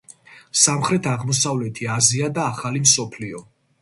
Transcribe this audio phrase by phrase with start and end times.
[0.61, 3.45] სამხრეთ-აღმოსავლეთი აზია და ახალი მსოფლიო.